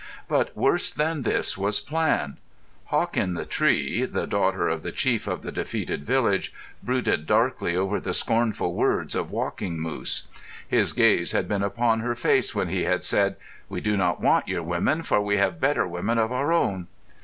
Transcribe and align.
But 0.27 0.57
worse 0.57 0.89
than 0.89 1.21
this 1.21 1.59
was 1.59 1.79
planned. 1.79 2.37
Hawk 2.85 3.15
in 3.17 3.35
the 3.35 3.45
Tree, 3.45 4.03
the 4.03 4.25
daughter 4.25 4.67
of 4.67 4.81
the 4.81 4.91
chief 4.91 5.27
of 5.27 5.43
the 5.43 5.51
defeated 5.51 6.07
village, 6.07 6.51
brooded 6.81 7.27
darkly 7.27 7.75
over 7.75 7.99
the 7.99 8.15
scornful 8.15 8.73
words 8.73 9.13
of 9.13 9.29
Walking 9.29 9.79
Moose. 9.79 10.27
His 10.67 10.93
gaze 10.93 11.33
had 11.33 11.47
been 11.47 11.61
upon 11.61 11.99
her 11.99 12.15
face 12.15 12.55
when 12.55 12.69
he 12.69 12.85
had 12.85 13.03
said, 13.03 13.35
"We 13.69 13.79
do 13.79 13.95
not 13.95 14.19
want 14.19 14.47
your 14.47 14.63
women, 14.63 15.03
for 15.03 15.21
we 15.21 15.37
have 15.37 15.61
better 15.61 15.87
women 15.87 16.17
of 16.17 16.31
our 16.31 16.51
own." 16.51 16.87